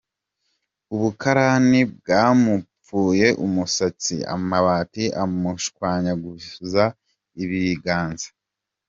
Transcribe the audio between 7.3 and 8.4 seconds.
ibiganza.